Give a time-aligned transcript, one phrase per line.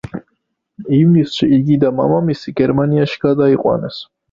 [0.99, 4.05] ივნისში იგი და მამამისი გერმანიაში გადაიყვანეს.